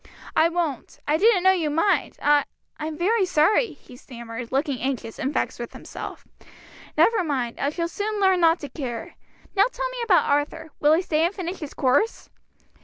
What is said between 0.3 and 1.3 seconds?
"I won't; I